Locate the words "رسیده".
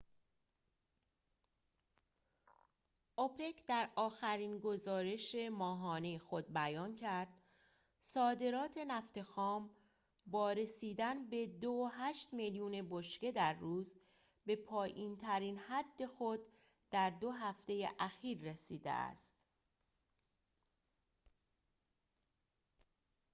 18.51-18.91